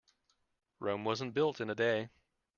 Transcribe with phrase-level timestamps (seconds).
[0.79, 2.09] Rome wasn't built in a day.